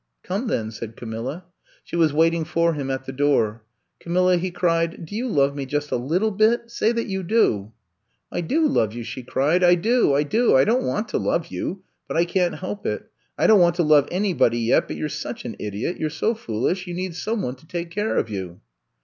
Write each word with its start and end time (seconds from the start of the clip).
"Come 0.23 0.47
then," 0.47 0.71
said 0.71 0.95
Camilla. 0.95 1.45
She 1.83 1.95
was 1.95 2.11
waiting 2.11 2.43
for 2.43 2.73
him 2.73 2.89
at 2.89 3.05
the 3.05 3.11
door. 3.11 3.61
Camilla," 3.99 4.37
he 4.37 4.49
cried, 4.49 5.05
do 5.05 5.15
you 5.15 5.27
love 5.27 5.55
me 5.55 5.67
just 5.67 5.91
a 5.91 5.95
little 5.95 6.31
bit 6.31 6.63
t 6.63 6.69
Say 6.69 6.91
that 6.91 7.05
you 7.05 7.21
do. 7.21 7.71
''"I 8.31 8.41
do 8.41 8.65
love 8.67 8.93
you," 8.93 9.03
she 9.03 9.21
cried. 9.21 9.63
I 9.63 9.75
do; 9.75 10.15
I 10.15 10.23
do 10.23 10.55
I 10.55 10.61
I 10.61 10.65
don 10.65 10.81
't 10.81 10.87
want 10.87 11.09
to 11.09 11.19
love 11.19 11.49
you, 11.51 11.83
but 12.07 12.17
I 12.17 12.25
can 12.25 12.51
't 12.51 12.55
help 12.57 12.87
it. 12.87 13.11
I 13.37 13.45
don 13.45 13.59
't 13.59 13.61
want 13.61 13.75
to 13.75 13.83
love 13.83 14.07
anybody 14.09 14.67
yet^ 14.69 14.87
but 14.87 14.95
you 14.97 15.05
're 15.05 15.07
such 15.07 15.45
an 15.45 15.55
idiot, 15.59 15.99
you 15.99 16.07
're 16.07 16.09
so 16.09 16.33
foolish,, 16.33 16.87
you 16.87 16.95
need 16.95 17.13
some 17.15 17.43
one 17.43 17.53
to 17.57 17.67
take 17.67 17.91
care 17.91 18.17
of 18.17 18.27
you. 18.27 18.59